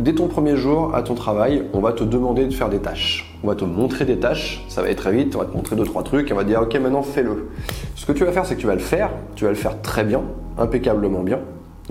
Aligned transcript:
Dès 0.00 0.14
ton 0.14 0.28
premier 0.28 0.56
jour 0.56 0.94
à 0.94 1.02
ton 1.02 1.14
travail, 1.14 1.64
on 1.74 1.80
va 1.80 1.92
te 1.92 2.02
demander 2.02 2.46
de 2.46 2.54
faire 2.54 2.70
des 2.70 2.78
tâches. 2.78 3.36
On 3.44 3.48
va 3.48 3.54
te 3.54 3.66
montrer 3.66 4.06
des 4.06 4.18
tâches, 4.18 4.64
ça 4.70 4.80
va 4.80 4.86
aller 4.86 4.96
très 4.96 5.12
vite, 5.12 5.36
on 5.36 5.40
va 5.40 5.44
te 5.44 5.54
montrer 5.54 5.76
deux 5.76 5.84
trois 5.84 6.02
trucs, 6.02 6.30
et 6.30 6.32
on 6.32 6.36
va 6.36 6.42
te 6.42 6.48
dire 6.48 6.62
ok 6.62 6.74
maintenant 6.76 7.02
fais-le. 7.02 7.50
Ce 7.96 8.06
que 8.06 8.12
tu 8.12 8.24
vas 8.24 8.32
faire 8.32 8.46
c'est 8.46 8.54
que 8.54 8.60
tu 8.60 8.66
vas 8.66 8.72
le 8.72 8.80
faire, 8.80 9.10
tu 9.34 9.44
vas 9.44 9.50
le 9.50 9.56
faire 9.56 9.82
très 9.82 10.02
bien, 10.02 10.22
impeccablement 10.56 11.20
bien. 11.20 11.40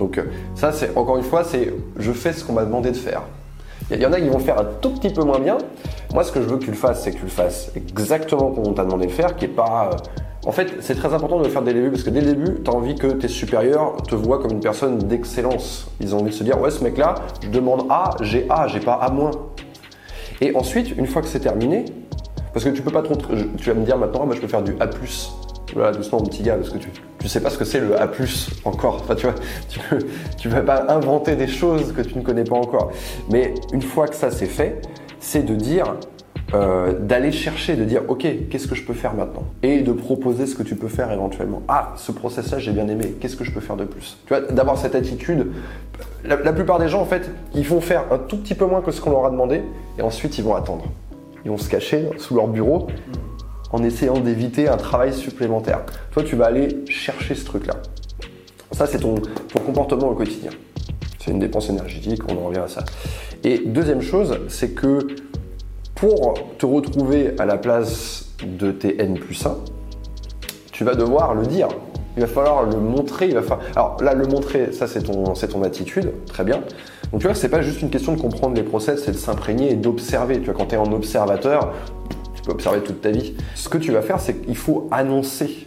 Donc 0.00 0.18
euh, 0.18 0.24
ça 0.56 0.72
c'est 0.72 0.96
encore 0.96 1.18
une 1.18 1.22
fois 1.22 1.44
c'est 1.44 1.72
je 2.00 2.10
fais 2.10 2.32
ce 2.32 2.44
qu'on 2.44 2.54
m'a 2.54 2.64
demandé 2.64 2.90
de 2.90 2.96
faire. 2.96 3.22
Il 3.92 4.00
y 4.00 4.06
en 4.06 4.12
a 4.12 4.20
qui 4.20 4.28
vont 4.28 4.40
faire 4.40 4.58
un 4.58 4.66
tout 4.80 4.90
petit 4.90 5.10
peu 5.10 5.22
moins 5.22 5.38
bien. 5.38 5.58
Moi 6.12 6.24
ce 6.24 6.32
que 6.32 6.42
je 6.42 6.48
veux 6.48 6.56
que 6.56 6.64
tu 6.64 6.72
le 6.72 6.76
fasses 6.76 7.04
c'est 7.04 7.12
que 7.12 7.18
tu 7.18 7.22
le 7.22 7.30
fasses 7.30 7.70
exactement 7.76 8.50
comme 8.50 8.66
on 8.66 8.72
t'a 8.72 8.84
demandé 8.84 9.06
de 9.06 9.12
faire, 9.12 9.36
qui 9.36 9.44
est 9.44 9.48
pas 9.48 9.90
euh, 9.92 9.96
en 10.46 10.52
fait, 10.52 10.76
c'est 10.80 10.94
très 10.94 11.12
important 11.12 11.38
de 11.38 11.44
le 11.44 11.50
faire 11.50 11.62
dès 11.62 11.72
le 11.72 11.80
début 11.80 11.90
parce 11.90 12.02
que 12.02 12.10
dès 12.10 12.22
le 12.22 12.34
début, 12.34 12.62
tu 12.64 12.70
as 12.70 12.74
envie 12.74 12.94
que 12.94 13.08
tes 13.08 13.28
supérieurs 13.28 13.96
te 14.08 14.14
voient 14.14 14.38
comme 14.38 14.52
une 14.52 14.60
personne 14.60 14.98
d'excellence. 14.98 15.88
Ils 16.00 16.14
ont 16.14 16.20
envie 16.20 16.30
de 16.30 16.34
se 16.34 16.44
dire 16.44 16.58
Ouais, 16.58 16.70
ce 16.70 16.82
mec-là, 16.82 17.16
je 17.42 17.48
demande 17.48 17.84
A, 17.90 18.16
j'ai 18.22 18.46
A, 18.48 18.66
j'ai 18.66 18.80
pas 18.80 18.94
A. 18.94 19.12
Et 20.40 20.56
ensuite, 20.56 20.96
une 20.96 21.06
fois 21.06 21.20
que 21.20 21.28
c'est 21.28 21.40
terminé, 21.40 21.84
parce 22.54 22.64
que 22.64 22.70
tu 22.70 22.80
peux 22.80 22.90
pas 22.90 23.02
trop. 23.02 23.16
Tu 23.16 23.68
vas 23.68 23.74
me 23.74 23.84
dire 23.84 23.98
maintenant, 23.98 24.24
moi 24.24 24.34
je 24.34 24.40
peux 24.40 24.48
faire 24.48 24.62
du 24.62 24.74
A. 24.80 24.88
Voilà, 25.74 25.92
doucement, 25.92 26.18
mon 26.18 26.26
petit 26.26 26.42
gars, 26.42 26.56
parce 26.56 26.70
que 26.70 26.78
tu, 26.78 26.88
tu 27.20 27.28
sais 27.28 27.40
pas 27.40 27.50
ce 27.50 27.58
que 27.58 27.64
c'est 27.64 27.78
le 27.78 28.00
A, 28.00 28.10
encore. 28.64 28.96
Enfin, 29.02 29.14
tu 29.14 29.26
vois, 29.26 29.34
tu, 29.68 29.78
tu 30.38 30.48
vas 30.48 30.62
pas 30.62 30.86
inventer 30.88 31.36
des 31.36 31.46
choses 31.46 31.92
que 31.92 32.00
tu 32.00 32.16
ne 32.16 32.22
connais 32.22 32.44
pas 32.44 32.56
encore. 32.56 32.90
Mais 33.30 33.54
une 33.72 33.82
fois 33.82 34.08
que 34.08 34.16
ça 34.16 34.30
c'est 34.30 34.46
fait, 34.46 34.80
c'est 35.20 35.42
de 35.42 35.54
dire 35.54 35.96
euh, 36.52 36.98
d'aller 36.98 37.30
chercher, 37.30 37.76
de 37.76 37.84
dire 37.84 38.02
ok, 38.08 38.26
qu'est-ce 38.50 38.66
que 38.66 38.74
je 38.74 38.84
peux 38.84 38.94
faire 38.94 39.14
maintenant? 39.14 39.44
Et 39.62 39.82
de 39.82 39.92
proposer 39.92 40.46
ce 40.46 40.56
que 40.56 40.62
tu 40.62 40.74
peux 40.74 40.88
faire 40.88 41.12
éventuellement. 41.12 41.62
Ah, 41.68 41.92
ce 41.96 42.10
process-là, 42.12 42.58
j'ai 42.58 42.72
bien 42.72 42.88
aimé, 42.88 43.14
qu'est-ce 43.20 43.36
que 43.36 43.44
je 43.44 43.52
peux 43.52 43.60
faire 43.60 43.76
de 43.76 43.84
plus? 43.84 44.18
Tu 44.26 44.34
vois, 44.34 44.40
d'avoir 44.40 44.76
cette 44.76 44.94
attitude. 44.94 45.48
La, 46.24 46.36
plupart 46.36 46.78
des 46.78 46.88
gens, 46.88 47.00
en 47.00 47.06
fait, 47.06 47.30
ils 47.54 47.66
vont 47.66 47.80
faire 47.80 48.04
un 48.10 48.18
tout 48.18 48.36
petit 48.36 48.54
peu 48.54 48.66
moins 48.66 48.80
que 48.82 48.90
ce 48.90 49.00
qu'on 49.00 49.10
leur 49.10 49.26
a 49.26 49.30
demandé 49.30 49.62
et 49.98 50.02
ensuite 50.02 50.38
ils 50.38 50.44
vont 50.44 50.54
attendre. 50.54 50.86
Ils 51.44 51.50
vont 51.50 51.58
se 51.58 51.68
cacher 51.68 52.08
sous 52.18 52.34
leur 52.34 52.48
bureau 52.48 52.88
en 53.72 53.82
essayant 53.84 54.18
d'éviter 54.18 54.68
un 54.68 54.76
travail 54.76 55.12
supplémentaire. 55.14 55.82
Toi, 56.10 56.24
tu 56.24 56.36
vas 56.36 56.46
aller 56.46 56.84
chercher 56.88 57.34
ce 57.34 57.44
truc-là. 57.44 57.74
Ça, 58.72 58.86
c'est 58.86 58.98
ton, 58.98 59.14
ton 59.14 59.60
comportement 59.60 60.08
au 60.08 60.14
quotidien. 60.14 60.50
C'est 61.18 61.30
une 61.30 61.38
dépense 61.38 61.68
énergétique, 61.68 62.22
on 62.28 62.36
en 62.36 62.46
revient 62.46 62.60
à 62.60 62.68
ça. 62.68 62.84
Et 63.44 63.62
deuxième 63.64 64.02
chose, 64.02 64.40
c'est 64.48 64.70
que 64.70 65.06
pour 66.00 66.34
te 66.56 66.64
retrouver 66.64 67.34
à 67.38 67.44
la 67.44 67.58
place 67.58 68.30
de 68.42 68.72
tes 68.72 69.02
N 69.02 69.18
plus 69.18 69.44
1, 69.44 69.54
tu 70.72 70.82
vas 70.82 70.94
devoir 70.94 71.34
le 71.34 71.44
dire. 71.46 71.68
Il 72.16 72.22
va 72.22 72.26
falloir 72.26 72.64
le 72.64 72.78
montrer. 72.78 73.34
Alors 73.76 73.98
là, 74.00 74.14
le 74.14 74.26
montrer, 74.26 74.72
ça 74.72 74.86
c'est 74.86 75.02
ton, 75.02 75.34
ton 75.34 75.62
attitude, 75.62 76.12
très 76.26 76.42
bien. 76.42 76.62
Donc 77.12 77.20
tu 77.20 77.26
vois, 77.26 77.34
c'est 77.34 77.50
pas 77.50 77.60
juste 77.60 77.82
une 77.82 77.90
question 77.90 78.14
de 78.14 78.20
comprendre 78.20 78.56
les 78.56 78.62
process, 78.62 79.04
c'est 79.04 79.12
de 79.12 79.18
s'imprégner 79.18 79.72
et 79.72 79.76
d'observer. 79.76 80.38
Tu 80.38 80.46
vois, 80.46 80.54
quand 80.54 80.66
tu 80.66 80.74
es 80.74 80.78
en 80.78 80.90
observateur, 80.90 81.74
tu 82.34 82.42
peux 82.42 82.52
observer 82.52 82.80
toute 82.80 83.02
ta 83.02 83.10
vie. 83.10 83.34
Ce 83.54 83.68
que 83.68 83.76
tu 83.76 83.92
vas 83.92 84.00
faire, 84.00 84.20
c'est 84.20 84.36
qu'il 84.36 84.56
faut 84.56 84.88
annoncer. 84.90 85.66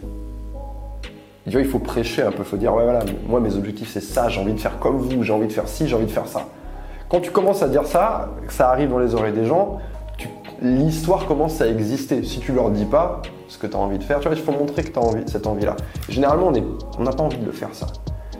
Tu 1.44 1.50
vois, 1.52 1.60
il 1.60 1.68
faut 1.68 1.78
prêcher 1.78 2.22
un 2.22 2.32
peu, 2.32 2.38
il 2.38 2.44
faut 2.44 2.56
dire, 2.56 2.74
ouais 2.74 2.82
voilà, 2.82 3.04
moi 3.28 3.38
mes 3.38 3.54
objectifs 3.54 3.90
c'est 3.92 4.02
ça, 4.02 4.28
j'ai 4.28 4.40
envie 4.40 4.54
de 4.54 4.60
faire 4.60 4.78
comme 4.80 4.96
vous, 4.96 5.22
j'ai 5.22 5.32
envie 5.32 5.46
de 5.46 5.52
faire 5.52 5.68
ci, 5.68 5.86
j'ai 5.86 5.94
envie 5.94 6.06
de 6.06 6.10
faire 6.10 6.26
ça. 6.26 6.48
Quand 7.08 7.20
tu 7.20 7.30
commences 7.30 7.62
à 7.62 7.68
dire 7.68 7.86
ça, 7.86 8.30
ça 8.48 8.70
arrive 8.70 8.88
dans 8.88 8.98
les 8.98 9.14
oreilles 9.14 9.34
des 9.34 9.44
gens, 9.44 9.78
l'histoire 10.64 11.26
commence 11.26 11.60
à 11.60 11.68
exister. 11.68 12.22
Si 12.24 12.40
tu 12.40 12.52
leur 12.52 12.70
dis 12.70 12.86
pas 12.86 13.22
ce 13.48 13.58
que 13.58 13.66
tu 13.66 13.76
as 13.76 13.78
envie 13.78 13.98
de 13.98 14.04
faire, 14.04 14.18
tu 14.20 14.28
vois, 14.28 14.36
il 14.36 14.42
faut 14.42 14.52
montrer 14.52 14.82
que 14.82 14.90
tu 14.90 14.98
as 14.98 15.02
envie, 15.02 15.22
cette 15.26 15.46
envie-là. 15.46 15.76
Généralement, 16.08 16.50
on 16.98 17.02
n'a 17.02 17.12
pas 17.12 17.22
envie 17.22 17.38
de 17.38 17.44
le 17.44 17.52
faire, 17.52 17.68
ça. 17.72 17.86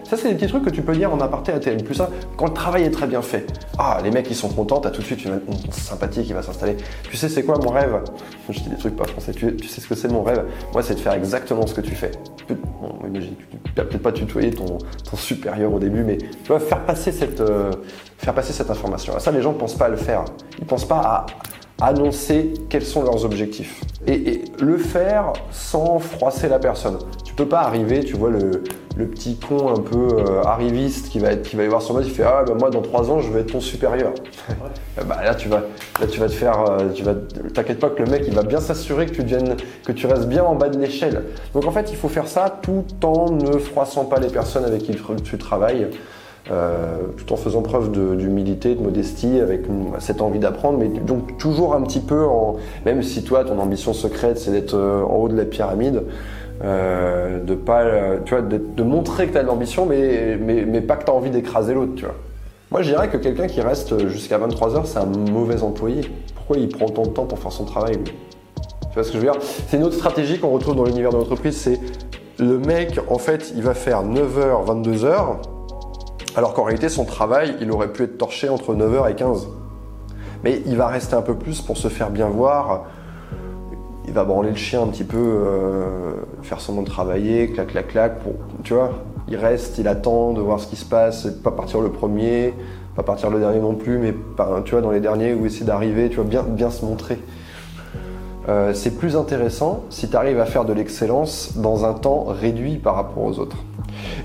Ça, 0.05 0.19
c'est 0.19 0.28
des 0.28 0.34
petits 0.34 0.48
trucs 0.48 0.64
que 0.64 0.70
tu 0.70 0.83
peux 0.83 0.94
dire 0.94 1.12
en 1.12 1.20
aparté 1.20 1.50
à 1.50 1.58
TN 1.58 1.83
plus 1.83 1.94
ça, 1.94 2.11
quand 2.36 2.47
le 2.47 2.53
travail 2.53 2.84
est 2.84 2.91
très 2.91 3.06
bien 3.06 3.22
fait. 3.22 3.47
Ah, 3.78 4.00
les 4.05 4.11
mecs, 4.11 4.31
ils 4.31 4.36
sont 4.36 4.50
contents, 4.50 4.78
t'as 4.78 4.91
tout 4.91 5.00
de 5.00 5.06
suite 5.06 5.25
une, 5.25 5.41
sympathie 5.70 6.22
qui 6.25 6.34
va 6.34 6.42
s'installer. 6.42 6.77
Tu 7.11 7.16
sais, 7.16 7.28
c'est 7.28 7.42
quoi 7.42 7.58
mon 7.58 7.70
rêve? 7.70 8.03
Je 8.50 8.61
dis 8.61 8.69
des 8.69 8.77
trucs 8.77 8.97
pas 8.97 9.06
français. 9.06 9.33
Tu, 9.33 9.56
sais 9.66 9.81
ce 9.81 9.88
que 9.88 9.94
c'est 9.94 10.09
mon 10.09 10.22
rêve? 10.22 10.44
Moi, 10.72 10.83
c'est 10.83 10.94
de 10.94 11.00
faire 11.00 11.14
exactement 11.14 11.66
ce 11.66 11.72
que 11.72 11.81
tu 11.81 11.94
fais. 11.94 12.10
Bon, 12.49 12.99
imagine, 13.06 13.34
tu 13.65 13.72
vas 13.76 13.84
peut-être 13.84 14.03
pas 14.03 14.12
tutoyer 14.12 14.50
ton, 14.50 14.76
ton, 15.10 15.16
supérieur 15.16 15.72
au 15.72 15.78
début, 15.78 16.04
mais 16.04 16.19
tu 16.19 16.53
vas 16.53 16.60
faire 16.60 16.84
passer 16.84 17.10
cette, 17.10 17.41
euh, 17.41 17.72
faire 18.19 18.34
passer 18.34 18.53
cette 18.53 18.70
information. 18.70 19.19
Ça, 19.19 19.31
les 19.31 19.41
gens 19.41 19.53
ne 19.53 19.59
pensent 19.59 19.76
pas 19.76 19.87
à 19.87 19.91
le 19.91 19.97
faire. 19.97 20.26
Ils 20.59 20.66
pensent 20.66 20.87
pas 20.87 20.99
à 20.99 21.26
annoncer 21.84 22.55
quels 22.69 22.84
sont 22.84 23.03
leurs 23.03 23.25
objectifs. 23.25 23.81
Et, 24.06 24.43
le 24.61 24.78
faire 24.78 25.33
sans 25.50 25.99
froisser 25.99 26.49
la 26.49 26.59
personne. 26.59 26.99
Tu 27.25 27.34
peux 27.34 27.47
pas 27.47 27.61
arriver, 27.61 28.05
tu 28.05 28.15
vois, 28.15 28.31
le, 28.31 28.62
petit 29.06 29.37
con 29.37 29.69
un 29.69 29.81
peu 29.81 30.21
euh, 30.21 30.43
arriviste 30.44 31.09
qui 31.09 31.19
va, 31.19 31.33
être, 31.33 31.43
qui 31.43 31.56
va 31.56 31.65
y 31.65 31.67
voir 31.67 31.83
son 31.83 31.94
boss, 31.94 32.05
il 32.06 32.12
fait 32.12 32.23
Ah, 32.23 32.44
ben 32.47 32.55
moi, 32.55 32.71
dans 32.71 32.81
trois 32.81 33.11
ans, 33.11 33.21
je 33.21 33.31
vais 33.31 33.41
être 33.41 33.53
ton 33.53 33.61
supérieur. 33.61 34.12
bah, 35.06 35.19
là, 35.25 35.34
tu 35.34 35.49
vas, 35.49 35.62
là, 36.00 36.06
tu 36.06 36.21
vas 36.21 36.28
te 36.28 36.33
faire. 36.33 36.61
Euh, 36.61 36.91
tu 36.94 37.03
vas, 37.03 37.15
t'inquiète 37.53 37.81
pas 37.81 37.91
que 37.91 38.03
le 38.03 38.11
mec, 38.11 38.25
il 38.27 38.34
va 38.34 38.43
bien 38.43 38.61
s'assurer 38.61 39.06
que 39.06 39.12
tu 39.12 39.23
deviennes, 39.23 39.56
que 39.84 39.93
tu 39.93 40.06
restes 40.06 40.28
bien 40.28 40.44
en 40.44 40.55
bas 40.55 40.69
de 40.69 40.78
l'échelle. 40.78 41.25
Donc, 41.55 41.67
en 41.67 41.73
fait, 41.73 41.91
il 41.91 41.97
faut 41.97 42.09
faire 42.09 42.28
ça 42.28 42.61
tout 42.62 42.84
en 43.03 43.31
ne 43.31 43.59
froissant 43.59 44.05
pas 44.05 44.21
les 44.21 44.28
personnes 44.28 44.65
avec 44.65 44.83
qui 44.84 44.97
tu 45.25 45.39
travailles. 45.39 45.89
Euh, 46.50 46.99
tout 47.16 47.32
en 47.32 47.37
faisant 47.37 47.62
preuve 47.62 47.91
d'humilité, 48.19 48.75
de, 48.75 48.82
modestie, 48.82 49.41
avec 49.41 49.62
cette 49.99 50.21
envie 50.21 50.38
d'apprendre, 50.38 50.78
mais 50.78 50.88
donc 50.88 51.38
toujours 51.38 51.75
un 51.75 51.81
petit 51.81 52.00
peu 52.00 52.22
en, 52.22 52.56
même 52.84 53.03
si 53.03 53.25
toi 53.25 53.44
ton 53.44 53.59
ambition 53.59 53.94
secrète 53.94 54.37
c'est 54.38 54.50
d'être 54.50 54.75
euh, 54.75 55.03
en 55.05 55.16
haut 55.16 55.28
de 55.31 55.37
la 55.38 55.47
pyramide, 55.47 56.03
euh, 56.62 57.43
de 57.43 57.55
pas, 57.55 57.87
tu 58.27 58.34
vois, 58.34 58.43
de, 58.43 58.82
montrer 58.82 59.28
que 59.28 59.32
tu 59.32 59.38
as 59.38 59.43
de 59.43 59.47
l'ambition, 59.47 59.87
mais, 59.87 60.37
mais, 60.37 60.82
pas 60.82 60.97
que 60.97 61.06
tu 61.06 61.10
as 61.10 61.15
envie 61.15 61.31
d'écraser 61.31 61.72
l'autre, 61.72 61.94
tu 61.97 62.05
vois. 62.05 62.15
Moi 62.71 62.82
je 62.82 62.91
dirais 62.91 63.09
que 63.09 63.16
quelqu'un 63.16 63.47
qui 63.47 63.62
reste 63.62 64.06
jusqu'à 64.09 64.37
23 64.37 64.76
heures, 64.76 64.87
c'est 64.87 64.99
un 64.99 65.06
mauvais 65.06 65.62
employé. 65.62 66.03
Pourquoi 66.34 66.59
il 66.59 66.69
prend 66.69 66.91
tant 66.91 67.05
de 67.05 67.09
temps 67.09 67.25
pour 67.25 67.38
faire 67.38 67.53
son 67.53 67.65
travail 67.65 67.94
lui? 67.94 68.05
Tu 68.05 68.94
vois 68.94 69.03
ce 69.03 69.09
que 69.09 69.15
je 69.15 69.25
veux 69.25 69.32
dire? 69.32 69.41
C'est 69.41 69.78
une 69.78 69.84
autre 69.84 69.97
stratégie 69.97 70.38
qu'on 70.38 70.50
retrouve 70.50 70.76
dans 70.76 70.84
l'univers 70.84 71.11
de 71.11 71.16
l'entreprise, 71.16 71.56
c'est 71.56 71.81
le 72.38 72.59
mec, 72.59 73.00
en 73.09 73.19
fait, 73.19 73.55
il 73.56 73.62
va 73.62 73.72
faire 73.72 74.03
9h, 74.03 74.66
22h, 74.66 75.53
alors 76.37 76.53
qu'en 76.53 76.65
réalité, 76.65 76.89
son 76.89 77.05
travail, 77.05 77.56
il 77.61 77.71
aurait 77.71 77.93
pu 77.93 78.05
être 78.05 78.19
torché 78.19 78.49
entre 78.49 78.75
9h 78.75 79.11
et 79.11 79.15
15. 79.15 79.49
Mais 80.43 80.61
il 80.67 80.77
va 80.77 80.89
rester 80.89 81.15
un 81.15 81.22
peu 81.22 81.34
plus 81.34 81.61
pour 81.61 81.77
se 81.77 81.89
faire 81.89 82.11
bien 82.11 82.28
voir. 82.28 82.87
Il 84.06 84.12
va 84.12 84.25
branler 84.25 84.50
le 84.50 84.56
chien 84.56 84.83
un 84.83 84.89
petit 84.89 85.05
peu, 85.05 85.17
euh, 85.17 86.12
faire 86.43 86.61
son 86.61 86.83
de 86.83 86.87
travailler, 86.87 87.50
clac, 87.50 87.69
clac, 87.69 87.89
clac. 87.89 88.19
Pour, 88.21 88.33
tu 88.62 88.75
vois, 88.75 88.91
il 89.28 89.37
reste, 89.37 89.78
il 89.78 89.89
attend 89.89 90.33
de 90.33 90.41
voir 90.41 90.61
ce 90.61 90.67
qui 90.67 90.77
se 90.77 90.84
passe, 90.84 91.27
pas 91.43 91.53
partir 91.53 91.81
le 91.81 91.91
premier, 91.91 92.53
pas 92.97 93.03
partir 93.03 93.31
le 93.31 93.39
dernier 93.39 93.61
non 93.61 93.75
plus, 93.75 93.99
mais 93.99 94.15
tu 94.65 94.73
vois, 94.73 94.81
dans 94.81 94.91
les 94.91 95.00
derniers 95.00 95.33
où 95.33 95.47
essayer 95.47 95.65
d'arriver, 95.65 96.11
tu 96.11 96.17
vois, 96.17 96.25
bien, 96.25 96.43
bien 96.43 96.71
se 96.71 96.84
montrer. 96.84 97.19
Euh, 98.49 98.75
c'est 98.75 98.91
plus 98.91 99.16
intéressant 99.16 99.84
si 99.91 100.09
tu 100.09 100.16
arrives 100.16 100.38
à 100.38 100.44
faire 100.44 100.65
de 100.65 100.72
l'excellence 100.72 101.56
dans 101.56 101.84
un 101.84 101.94
temps 101.94 102.25
réduit 102.28 102.77
par 102.77 102.94
rapport 102.94 103.25
aux 103.25 103.38
autres. 103.38 103.56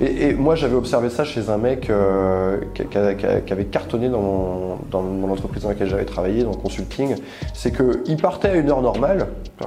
Et, 0.01 0.33
moi, 0.33 0.55
j'avais 0.55 0.75
observé 0.75 1.09
ça 1.09 1.23
chez 1.23 1.49
un 1.49 1.57
mec 1.57 1.89
euh, 1.89 2.59
qui, 2.73 2.97
avait 2.97 3.65
cartonné 3.65 4.09
dans, 4.09 4.77
l'entreprise 4.91 5.63
dans 5.63 5.69
laquelle 5.69 5.89
j'avais 5.89 6.05
travaillé, 6.05 6.43
dans 6.43 6.51
le 6.51 6.57
consulting. 6.57 7.15
C'est 7.53 7.75
qu'il 7.75 8.17
partait 8.17 8.49
à 8.49 8.55
une 8.55 8.69
heure 8.69 8.81
normale. 8.81 9.27
Euh, 9.61 9.65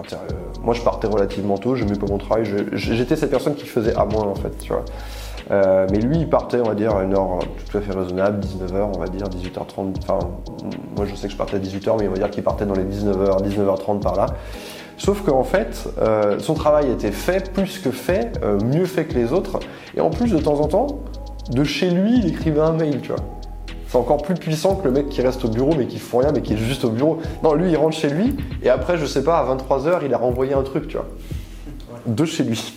moi, 0.63 0.75
je 0.75 0.83
partais 0.83 1.07
relativement 1.07 1.59
tôt, 1.59 1.77
je 1.77 1.85
n'aimais 1.85 1.99
pas 1.99 2.07
mon 2.07 2.19
travail. 2.19 2.45
J'étais 2.73 3.17
cette 3.17 3.31
personne 3.31 3.55
qui 3.55 3.67
faisait 3.67 3.95
à 3.95 4.05
moins, 4.05 4.25
en 4.25 4.35
fait, 4.35 4.57
tu 4.59 4.73
vois. 4.73 4.85
Euh, 5.53 5.87
mais 5.91 5.99
lui, 5.99 6.19
il 6.19 6.29
partait, 6.29 6.61
on 6.61 6.69
va 6.69 6.75
dire, 6.75 6.97
à 6.97 7.03
une 7.03 7.15
heure 7.15 7.41
tout 7.71 7.77
à 7.77 7.81
fait 7.81 7.93
raisonnable, 7.93 8.41
19h, 8.41 8.91
on 8.95 8.99
va 8.99 9.07
dire, 9.07 9.27
18h30. 9.29 9.97
Enfin, 10.03 10.19
moi, 10.97 11.05
je 11.05 11.15
sais 11.15 11.27
que 11.27 11.33
je 11.33 11.37
partais 11.37 11.57
à 11.57 11.61
18h, 11.61 11.97
mais 11.99 12.09
on 12.09 12.13
va 12.13 12.19
dire 12.19 12.31
qu'il 12.31 12.43
partait 12.43 12.65
dans 12.65 12.75
les 12.75 12.85
19h, 12.85 13.43
19h30 13.43 14.01
par 14.01 14.17
là. 14.17 14.27
Sauf 14.97 15.23
qu'en 15.23 15.45
fait, 15.45 15.89
euh, 16.01 16.39
son 16.39 16.55
travail 16.55 16.91
était 16.91 17.11
fait, 17.11 17.53
plus 17.53 17.79
que 17.79 17.91
fait, 17.91 18.39
euh, 18.43 18.59
mieux 18.65 18.85
fait 18.85 19.05
que 19.05 19.15
les 19.15 19.33
autres. 19.33 19.59
Et 19.97 20.01
en 20.01 20.11
plus, 20.11 20.31
de 20.31 20.39
temps 20.39 20.61
en 20.61 20.69
temps, 20.69 21.01
de 21.51 21.65
chez 21.65 21.91
lui, 21.91 22.19
il 22.19 22.29
écrivait 22.29 22.61
un 22.61 22.73
mail, 22.73 23.01
tu 23.01 23.09
vois. 23.09 23.21
C'est 23.89 23.99
encore 23.99 24.23
plus 24.23 24.35
puissant 24.35 24.77
que 24.77 24.85
le 24.87 24.91
mec 24.91 25.11
qui 25.11 25.21
reste 25.21 25.45
au 25.45 25.49
bureau 25.49 25.75
mais 25.77 25.87
qui 25.87 25.99
fait 25.99 26.17
rien 26.17 26.33
mais 26.33 26.41
qui 26.41 26.55
est 26.55 26.57
juste 26.57 26.83
au 26.87 26.89
bureau. 26.89 27.19
Non, 27.43 27.53
lui, 27.53 27.71
il 27.71 27.77
rentre 27.77 27.95
chez 27.95 28.09
lui 28.09 28.35
et 28.63 28.71
après, 28.71 28.97
je 28.97 29.05
sais 29.05 29.23
pas, 29.23 29.39
à 29.39 29.55
23h, 29.55 29.99
il 30.07 30.15
a 30.15 30.17
renvoyé 30.17 30.55
un 30.55 30.63
truc, 30.63 30.89
tu 30.89 30.97
vois. 30.97 31.09
De 32.07 32.25
chez 32.25 32.43
lui. 32.43 32.73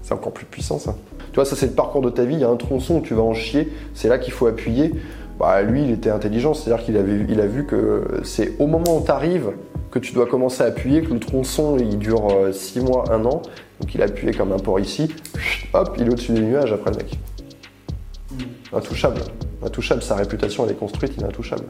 C'est 0.00 0.14
encore 0.14 0.32
plus 0.32 0.46
puissant, 0.46 0.78
ça. 0.78 0.94
Tu 1.36 1.40
vois, 1.40 1.44
ça, 1.44 1.54
c'est 1.54 1.66
le 1.66 1.72
parcours 1.72 2.00
de 2.00 2.08
ta 2.08 2.24
vie. 2.24 2.36
Il 2.36 2.40
y 2.40 2.44
a 2.44 2.48
un 2.48 2.56
tronçon 2.56 2.94
où 2.94 3.00
tu 3.02 3.12
vas 3.12 3.20
en 3.20 3.34
chier. 3.34 3.70
C'est 3.92 4.08
là 4.08 4.16
qu'il 4.16 4.32
faut 4.32 4.46
appuyer. 4.46 4.94
Bah, 5.38 5.60
lui, 5.60 5.82
il 5.82 5.90
était 5.90 6.08
intelligent. 6.08 6.54
C'est-à-dire 6.54 6.82
qu'il 6.82 6.96
avait, 6.96 7.26
il 7.28 7.42
a 7.42 7.46
vu 7.46 7.66
que 7.66 8.22
c'est 8.24 8.54
au 8.58 8.66
moment 8.66 8.96
où 8.96 9.04
tu 9.04 9.10
arrives 9.10 9.50
que 9.90 9.98
tu 9.98 10.14
dois 10.14 10.24
commencer 10.24 10.62
à 10.62 10.68
appuyer, 10.68 11.02
que 11.02 11.12
le 11.12 11.20
tronçon 11.20 11.76
il 11.78 11.98
dure 11.98 12.26
6 12.50 12.78
euh, 12.78 12.82
mois, 12.84 13.12
1 13.12 13.22
an, 13.26 13.42
donc 13.80 13.94
il 13.94 14.00
a 14.00 14.06
appuyé 14.06 14.32
comme 14.32 14.50
un 14.52 14.58
port 14.58 14.80
ici, 14.80 15.14
hop, 15.74 15.94
il 15.98 16.06
est 16.06 16.10
au-dessus 16.10 16.32
des 16.32 16.40
nuages 16.40 16.72
après 16.72 16.90
le 16.90 16.96
mec. 16.96 17.18
Mm. 18.30 18.76
Intouchable. 18.76 19.20
Intouchable, 19.62 20.02
sa 20.02 20.14
réputation 20.16 20.64
elle 20.64 20.72
est 20.72 20.78
construite, 20.78 21.12
il 21.18 21.22
est 21.22 21.26
intouchable. 21.26 21.64